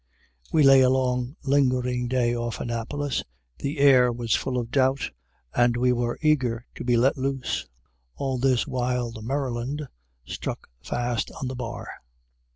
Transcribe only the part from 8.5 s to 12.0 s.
while the "Maryland" stuck fast on the bar.